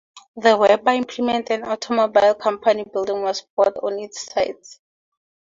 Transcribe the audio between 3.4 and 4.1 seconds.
built on